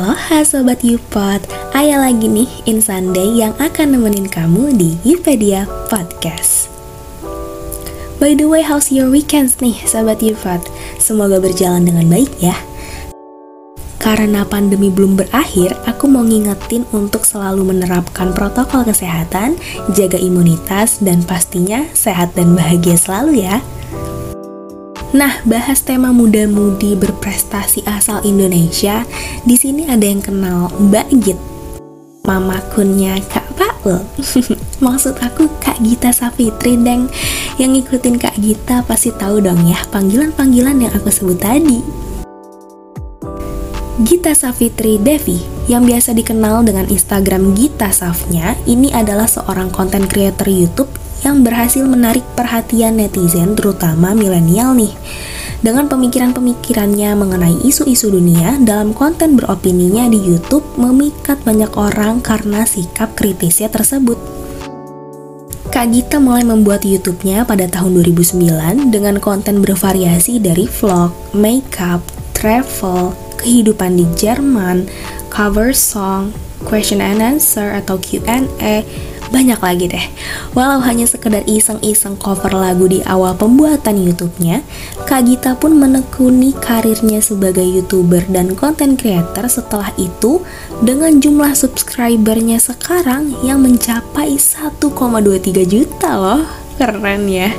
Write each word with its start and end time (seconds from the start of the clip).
Aloha 0.00 0.40
Sobat 0.48 0.80
Yupod, 0.80 1.44
Aya 1.76 2.00
lagi 2.00 2.24
nih 2.24 2.48
In 2.64 2.80
Sunday 2.80 3.36
yang 3.36 3.52
akan 3.60 3.92
nemenin 3.92 4.32
kamu 4.32 4.72
di 4.72 4.96
Yupedia 5.04 5.68
Podcast 5.92 6.72
By 8.16 8.32
the 8.32 8.48
way, 8.48 8.64
how's 8.64 8.88
your 8.88 9.12
weekends 9.12 9.60
nih 9.60 9.76
Sobat 9.84 10.24
Yupod? 10.24 10.64
Semoga 10.96 11.36
berjalan 11.36 11.84
dengan 11.84 12.08
baik 12.08 12.32
ya 12.40 12.56
karena 14.00 14.48
pandemi 14.48 14.88
belum 14.88 15.20
berakhir, 15.20 15.76
aku 15.84 16.08
mau 16.08 16.24
ngingetin 16.24 16.88
untuk 16.96 17.28
selalu 17.28 17.68
menerapkan 17.68 18.32
protokol 18.32 18.80
kesehatan, 18.80 19.60
jaga 19.92 20.16
imunitas, 20.16 21.04
dan 21.04 21.20
pastinya 21.20 21.84
sehat 21.92 22.32
dan 22.32 22.56
bahagia 22.56 22.96
selalu 22.96 23.44
ya. 23.44 23.60
Nah, 25.10 25.42
bahas 25.42 25.82
tema 25.82 26.14
muda-mudi 26.14 26.94
berprestasi 26.94 27.82
asal 27.82 28.22
Indonesia, 28.22 29.02
di 29.42 29.58
sini 29.58 29.90
ada 29.90 30.06
yang 30.06 30.22
kenal 30.22 30.70
Mbak 30.78 31.08
Git. 31.18 31.38
Mama 32.22 32.62
kunnya 32.70 33.18
Kak 33.26 33.58
Paul. 33.58 34.06
Maksud 34.86 35.18
aku 35.18 35.50
Kak 35.58 35.82
Gita 35.82 36.14
Safitri, 36.14 36.78
Deng. 36.78 37.10
Yang 37.58 37.82
ngikutin 37.82 38.16
Kak 38.22 38.38
Gita 38.38 38.86
pasti 38.86 39.10
tahu 39.10 39.42
dong 39.42 39.66
ya 39.66 39.82
panggilan-panggilan 39.90 40.78
yang 40.78 40.92
aku 40.94 41.10
sebut 41.10 41.42
tadi. 41.42 41.82
Gita 44.06 44.30
Safitri 44.30 44.94
Devi 45.02 45.42
yang 45.66 45.90
biasa 45.90 46.14
dikenal 46.14 46.62
dengan 46.62 46.86
Instagram 46.86 47.58
Gita 47.58 47.90
Safnya 47.90 48.54
ini 48.62 48.94
adalah 48.94 49.26
seorang 49.26 49.74
konten 49.74 50.06
creator 50.06 50.46
YouTube 50.46 50.99
yang 51.30 51.46
berhasil 51.46 51.86
menarik 51.86 52.26
perhatian 52.34 52.98
netizen 52.98 53.54
terutama 53.54 54.12
milenial 54.18 54.74
nih. 54.74 54.90
Dengan 55.62 55.86
pemikiran-pemikirannya 55.86 57.14
mengenai 57.14 57.56
isu-isu 57.62 58.10
dunia 58.10 58.58
dalam 58.58 58.90
konten 58.90 59.38
beropininya 59.38 60.10
di 60.10 60.18
YouTube 60.18 60.66
memikat 60.74 61.38
banyak 61.46 61.70
orang 61.78 62.18
karena 62.18 62.66
sikap 62.66 63.14
kritisnya 63.14 63.70
tersebut. 63.70 64.18
Kak 65.70 65.86
Gita 65.94 66.18
mulai 66.18 66.42
membuat 66.42 66.82
YouTube-nya 66.82 67.46
pada 67.46 67.70
tahun 67.70 68.02
2009 68.02 68.90
dengan 68.90 69.22
konten 69.22 69.62
bervariasi 69.62 70.42
dari 70.42 70.66
vlog, 70.66 71.14
makeup, 71.30 72.02
travel, 72.34 73.14
kehidupan 73.38 73.94
di 73.94 74.08
Jerman, 74.18 74.90
cover 75.30 75.70
song, 75.70 76.34
question 76.66 76.98
and 76.98 77.22
answer 77.22 77.70
atau 77.70 78.02
Q&A, 78.02 78.82
banyak 79.30 79.56
lagi 79.62 79.86
deh. 79.88 80.06
Walau 80.52 80.82
hanya 80.82 81.06
sekedar 81.06 81.46
iseng-iseng 81.46 82.18
cover 82.18 82.50
lagu 82.50 82.90
di 82.90 83.00
awal 83.06 83.38
pembuatan 83.38 84.02
YouTube-nya, 84.02 84.60
Kak 85.06 85.26
Gita 85.26 85.54
pun 85.56 85.78
menekuni 85.78 86.52
karirnya 86.58 87.22
sebagai 87.22 87.64
YouTuber 87.64 88.28
dan 88.28 88.58
content 88.58 88.98
creator 88.98 89.46
setelah 89.46 89.94
itu 89.96 90.42
dengan 90.82 91.22
jumlah 91.22 91.54
subscribernya 91.54 92.58
sekarang 92.58 93.32
yang 93.46 93.62
mencapai 93.62 94.36
1,23 94.36 95.64
juta 95.64 96.10
loh. 96.18 96.42
Keren 96.76 97.30
ya. 97.30 97.54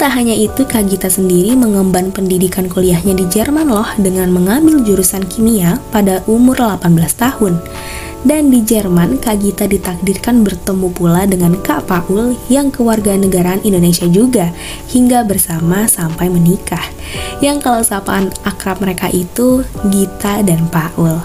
Tak 0.00 0.16
hanya 0.16 0.32
itu, 0.32 0.64
Kak 0.64 0.88
Gita 0.88 1.12
sendiri 1.12 1.52
mengemban 1.52 2.08
pendidikan 2.08 2.64
kuliahnya 2.72 3.12
di 3.20 3.28
Jerman 3.28 3.68
loh 3.68 3.84
dengan 4.00 4.32
mengambil 4.32 4.80
jurusan 4.80 5.28
kimia 5.28 5.76
pada 5.92 6.24
umur 6.24 6.56
18 6.56 6.88
tahun. 7.20 7.60
Dan 8.20 8.52
di 8.52 8.60
Jerman, 8.60 9.16
Kak 9.16 9.40
Gita 9.40 9.64
ditakdirkan 9.64 10.44
bertemu 10.44 10.92
pula 10.92 11.24
dengan 11.24 11.56
Kak 11.56 11.88
Paul 11.88 12.36
yang 12.52 12.68
kewarganegaraan 12.68 13.64
Indonesia 13.64 14.04
juga, 14.04 14.52
hingga 14.92 15.24
bersama 15.24 15.88
sampai 15.88 16.28
menikah. 16.28 16.84
Yang 17.40 17.64
kalau 17.64 17.80
sapaan 17.80 18.28
akrab 18.44 18.84
mereka 18.84 19.08
itu 19.08 19.64
Gita 19.88 20.44
dan 20.44 20.68
Paul. 20.68 21.24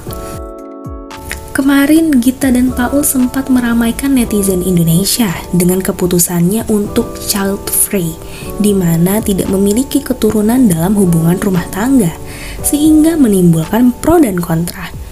Kemarin 1.56 2.20
Gita 2.20 2.52
dan 2.52 2.72
Paul 2.72 3.04
sempat 3.04 3.48
meramaikan 3.48 4.16
netizen 4.16 4.60
Indonesia 4.60 5.32
dengan 5.56 5.80
keputusannya 5.80 6.68
untuk 6.72 7.16
child 7.20 7.72
free, 7.72 8.16
di 8.60 8.72
mana 8.76 9.24
tidak 9.24 9.52
memiliki 9.52 10.04
keturunan 10.04 10.68
dalam 10.68 10.96
hubungan 10.96 11.40
rumah 11.40 11.64
tangga, 11.72 12.12
sehingga 12.64 13.20
menimbulkan 13.20 13.96
pro 14.00 14.20
dan 14.20 14.40
kontra. 14.40 15.05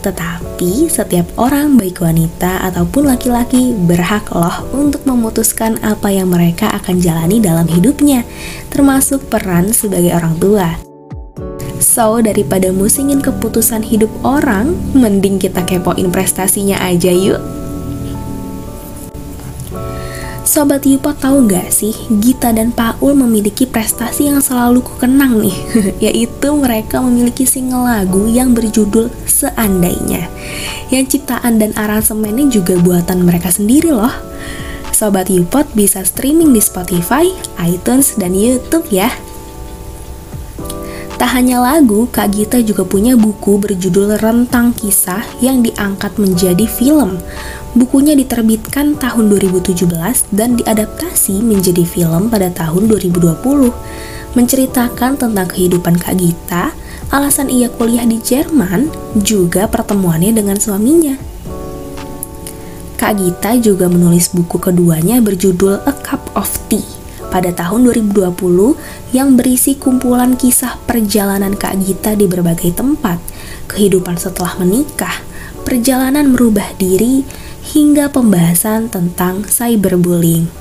Tetapi 0.00 0.88
setiap 0.88 1.28
orang 1.36 1.76
baik 1.76 2.00
wanita 2.00 2.64
ataupun 2.72 3.12
laki-laki 3.12 3.76
berhak 3.76 4.32
loh 4.32 4.64
untuk 4.72 5.04
memutuskan 5.04 5.76
apa 5.84 6.08
yang 6.08 6.32
mereka 6.32 6.72
akan 6.72 7.04
jalani 7.04 7.36
dalam 7.36 7.68
hidupnya, 7.68 8.24
termasuk 8.72 9.28
peran 9.28 9.76
sebagai 9.76 10.16
orang 10.16 10.36
tua. 10.40 10.68
So, 11.80 12.20
daripada 12.20 12.72
musingin 12.76 13.24
keputusan 13.24 13.80
hidup 13.84 14.12
orang, 14.20 14.76
mending 14.92 15.40
kita 15.40 15.64
kepoin 15.64 16.12
prestasinya 16.12 16.76
aja 16.76 17.08
yuk. 17.08 17.40
Sobat 20.50 20.82
Yupa 20.82 21.14
tahu 21.14 21.46
nggak 21.46 21.70
sih, 21.70 21.94
Gita 22.20 22.50
dan 22.50 22.74
Paul 22.74 23.14
memiliki 23.14 23.70
prestasi 23.70 24.28
yang 24.28 24.42
selalu 24.42 24.82
kukenang 24.82 25.38
nih, 25.38 25.56
yaitu 26.10 26.48
mereka 26.58 26.98
memiliki 26.98 27.46
single 27.46 27.86
lagu 27.86 28.26
yang 28.26 28.50
berjudul 28.50 29.14
Seandainya. 29.40 30.28
Yang 30.92 31.16
ciptaan 31.16 31.56
dan 31.56 31.72
aransemennya 31.72 32.52
juga 32.52 32.76
buatan 32.76 33.24
mereka 33.24 33.48
sendiri 33.48 33.88
loh. 33.88 34.12
Sobat 34.92 35.32
Yupot 35.32 35.64
bisa 35.72 36.04
streaming 36.04 36.52
di 36.52 36.60
Spotify, 36.60 37.24
iTunes, 37.56 38.20
dan 38.20 38.36
YouTube 38.36 38.84
ya. 38.92 39.08
Tak 41.16 41.36
hanya 41.36 41.60
lagu, 41.60 42.08
Kak 42.08 42.32
Gita 42.32 42.60
juga 42.64 42.84
punya 42.84 43.12
buku 43.12 43.60
berjudul 43.60 44.20
Rentang 44.20 44.72
Kisah 44.72 45.20
yang 45.44 45.60
diangkat 45.60 46.16
menjadi 46.16 46.64
film. 46.64 47.20
Bukunya 47.76 48.16
diterbitkan 48.16 48.96
tahun 48.96 49.28
2017 49.28 49.84
dan 50.32 50.56
diadaptasi 50.56 51.44
menjadi 51.44 51.84
film 51.84 52.32
pada 52.32 52.48
tahun 52.52 52.88
2020. 52.88 53.36
Menceritakan 54.32 55.20
tentang 55.20 55.44
kehidupan 55.48 56.00
Kak 56.00 56.16
Gita, 56.16 56.72
alasan 57.10 57.50
ia 57.50 57.66
kuliah 57.66 58.06
di 58.06 58.22
Jerman, 58.22 58.86
juga 59.18 59.66
pertemuannya 59.66 60.30
dengan 60.30 60.56
suaminya. 60.58 61.18
Kak 62.94 63.18
Gita 63.18 63.56
juga 63.58 63.90
menulis 63.90 64.30
buku 64.30 64.60
keduanya 64.62 65.18
berjudul 65.18 65.82
A 65.82 65.94
Cup 66.04 66.30
of 66.38 66.46
Tea 66.70 66.84
pada 67.30 67.50
tahun 67.50 67.90
2020 67.90 68.34
yang 69.14 69.34
berisi 69.34 69.78
kumpulan 69.78 70.38
kisah 70.38 70.78
perjalanan 70.86 71.56
Kak 71.56 71.80
Gita 71.82 72.14
di 72.14 72.30
berbagai 72.30 72.76
tempat, 72.76 73.18
kehidupan 73.72 74.14
setelah 74.20 74.54
menikah, 74.60 75.14
perjalanan 75.66 76.30
merubah 76.30 76.76
diri, 76.76 77.24
hingga 77.72 78.10
pembahasan 78.10 78.90
tentang 78.90 79.46
cyberbullying. 79.46 80.59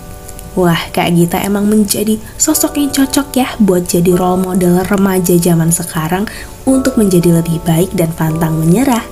Wah, 0.60 0.92
Kak 0.92 1.16
Gita 1.16 1.40
emang 1.40 1.72
menjadi 1.72 2.20
sosok 2.36 2.84
yang 2.84 2.92
cocok 2.92 3.28
ya 3.32 3.48
buat 3.64 3.88
jadi 3.88 4.12
role 4.12 4.44
model 4.44 4.84
remaja 4.92 5.40
zaman 5.40 5.72
sekarang 5.72 6.28
untuk 6.68 7.00
menjadi 7.00 7.40
lebih 7.40 7.64
baik 7.64 7.96
dan 7.96 8.12
pantang 8.12 8.60
menyerah. 8.60 9.08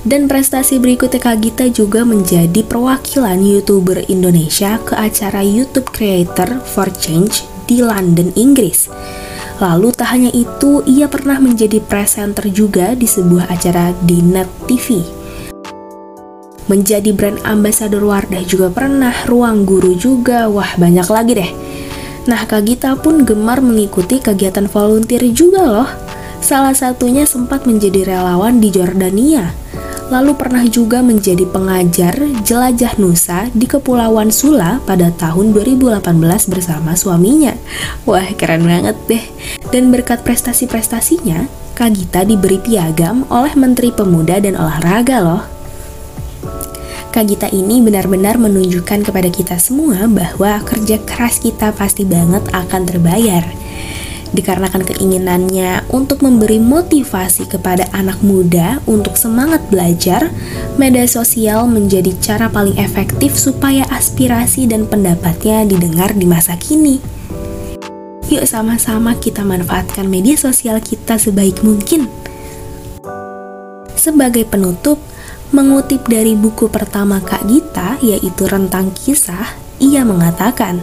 Dan 0.00 0.24
prestasi 0.24 0.80
berikutnya 0.80 1.20
Kak 1.20 1.44
Gita 1.44 1.68
juga 1.68 2.08
menjadi 2.08 2.64
perwakilan 2.64 3.36
YouTuber 3.36 4.08
Indonesia 4.08 4.80
ke 4.80 4.96
acara 4.96 5.44
YouTube 5.44 5.92
Creator 5.92 6.56
for 6.72 6.88
Change 6.96 7.44
di 7.68 7.84
London, 7.84 8.32
Inggris. 8.32 8.88
Lalu 9.60 9.92
tak 9.92 10.08
hanya 10.08 10.32
itu, 10.32 10.80
ia 10.88 11.04
pernah 11.04 11.36
menjadi 11.36 11.84
presenter 11.84 12.48
juga 12.48 12.96
di 12.96 13.04
sebuah 13.04 13.52
acara 13.52 13.92
di 14.00 14.24
Net 14.24 14.48
TV 14.64 15.23
menjadi 16.66 17.12
brand 17.12 17.40
ambassador 17.44 18.00
Wardah 18.00 18.44
juga 18.46 18.72
pernah, 18.72 19.12
ruang 19.28 19.68
guru 19.68 19.92
juga, 19.96 20.48
wah 20.48 20.72
banyak 20.76 21.08
lagi 21.08 21.32
deh. 21.36 21.50
Nah, 22.24 22.40
Kak 22.48 22.64
Gita 22.64 22.96
pun 22.96 23.28
gemar 23.28 23.60
mengikuti 23.60 24.16
kegiatan 24.16 24.64
volunteer 24.64 25.28
juga 25.28 25.60
loh. 25.60 25.90
Salah 26.40 26.72
satunya 26.72 27.28
sempat 27.28 27.68
menjadi 27.68 28.04
relawan 28.16 28.60
di 28.60 28.72
Jordania. 28.72 29.52
Lalu 30.12 30.36
pernah 30.36 30.64
juga 30.68 31.00
menjadi 31.00 31.48
pengajar 31.48 32.12
jelajah 32.44 33.00
Nusa 33.00 33.48
di 33.56 33.64
Kepulauan 33.64 34.28
Sula 34.28 34.76
pada 34.84 35.08
tahun 35.16 35.56
2018 35.56 36.04
bersama 36.52 36.92
suaminya. 36.92 37.56
Wah, 38.04 38.28
keren 38.36 38.68
banget 38.68 38.96
deh. 39.08 39.24
Dan 39.72 39.88
berkat 39.88 40.20
prestasi-prestasinya, 40.20 41.48
Kak 41.72 41.96
Gita 41.96 42.20
diberi 42.28 42.60
piagam 42.60 43.24
oleh 43.32 43.56
Menteri 43.56 43.88
Pemuda 43.96 44.36
dan 44.40 44.60
Olahraga 44.60 45.24
loh. 45.24 45.53
Kak 47.14 47.30
Gita 47.30 47.46
ini 47.54 47.78
benar-benar 47.78 48.42
menunjukkan 48.42 49.06
kepada 49.06 49.30
kita 49.30 49.54
semua 49.62 50.10
bahwa 50.10 50.58
kerja 50.66 50.98
keras 50.98 51.38
kita 51.38 51.70
pasti 51.70 52.02
banget 52.02 52.42
akan 52.50 52.82
terbayar. 52.90 53.46
Dikarenakan 54.34 54.82
keinginannya 54.82 55.86
untuk 55.94 56.26
memberi 56.26 56.58
motivasi 56.58 57.46
kepada 57.46 57.86
anak 57.94 58.18
muda 58.18 58.82
untuk 58.90 59.14
semangat 59.14 59.62
belajar, 59.70 60.26
media 60.74 61.06
sosial 61.06 61.70
menjadi 61.70 62.10
cara 62.18 62.50
paling 62.50 62.74
efektif 62.82 63.38
supaya 63.38 63.86
aspirasi 63.94 64.66
dan 64.66 64.82
pendapatnya 64.90 65.62
didengar 65.62 66.18
di 66.18 66.26
masa 66.26 66.58
kini. 66.58 66.98
Yuk 68.26 68.42
sama-sama 68.42 69.14
kita 69.22 69.46
manfaatkan 69.46 70.10
media 70.10 70.34
sosial 70.34 70.82
kita 70.82 71.14
sebaik 71.14 71.62
mungkin 71.62 72.10
Sebagai 73.94 74.42
penutup, 74.44 74.98
mengutip 75.52 76.06
dari 76.08 76.32
buku 76.38 76.72
pertama 76.72 77.20
Kak 77.20 77.44
Gita, 77.44 78.00
yaitu 78.00 78.48
Rentang 78.48 78.94
Kisah, 78.94 79.58
ia 79.82 80.06
mengatakan, 80.06 80.80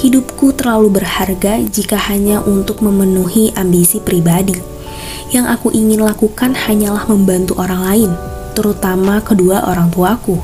Hidupku 0.00 0.56
terlalu 0.56 1.02
berharga 1.02 1.60
jika 1.60 2.00
hanya 2.08 2.40
untuk 2.40 2.80
memenuhi 2.80 3.52
ambisi 3.52 4.00
pribadi. 4.00 4.56
Yang 5.28 5.46
aku 5.60 5.68
ingin 5.76 6.00
lakukan 6.00 6.56
hanyalah 6.56 7.04
membantu 7.10 7.60
orang 7.60 7.82
lain, 7.84 8.10
terutama 8.56 9.20
kedua 9.20 9.66
orang 9.68 9.92
tuaku. 9.92 10.40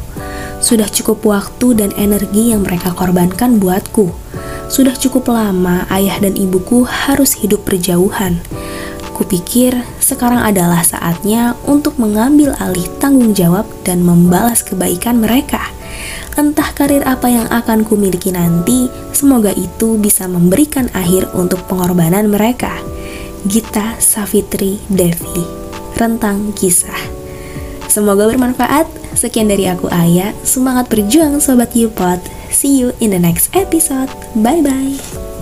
Sudah 0.60 0.90
cukup 0.92 1.24
waktu 1.24 1.72
dan 1.78 1.90
energi 1.96 2.52
yang 2.52 2.68
mereka 2.68 2.92
korbankan 2.92 3.56
buatku. 3.56 4.12
Sudah 4.66 4.98
cukup 4.98 5.30
lama 5.30 5.86
ayah 5.94 6.18
dan 6.18 6.34
ibuku 6.34 6.82
harus 6.84 7.38
hidup 7.38 7.62
berjauhan. 7.64 8.42
Kupikir 9.16 9.72
sekarang 9.96 10.44
adalah 10.44 10.84
saatnya 10.84 11.56
untuk 11.64 11.96
mengambil 11.96 12.52
alih 12.60 12.84
tanggung 13.00 13.32
jawab 13.32 13.64
dan 13.80 14.04
membalas 14.04 14.60
kebaikan 14.60 15.24
mereka. 15.24 15.72
Entah 16.36 16.68
karir 16.76 17.00
apa 17.08 17.32
yang 17.32 17.48
akan 17.48 17.88
kumiliki 17.88 18.28
nanti, 18.28 18.92
semoga 19.16 19.56
itu 19.56 19.96
bisa 19.96 20.28
memberikan 20.28 20.92
akhir 20.92 21.32
untuk 21.32 21.64
pengorbanan 21.64 22.28
mereka. 22.28 22.76
Gita 23.48 23.96
Savitri 24.02 24.76
Devi 24.92 25.46
Rentang 25.96 26.52
Kisah 26.52 27.16
Semoga 27.86 28.28
bermanfaat. 28.28 28.84
Sekian 29.16 29.48
dari 29.48 29.64
aku 29.64 29.88
Ayah. 29.88 30.36
Semangat 30.44 30.92
berjuang 30.92 31.40
Sobat 31.40 31.72
Yupot. 31.72 32.20
See 32.52 32.76
you 32.76 32.92
in 33.00 33.16
the 33.16 33.20
next 33.22 33.48
episode. 33.56 34.12
Bye-bye. 34.36 35.35